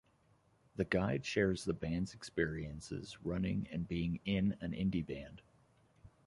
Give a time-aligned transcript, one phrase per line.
[0.77, 5.43] The guide shares the band's experiences running and being in an indie band.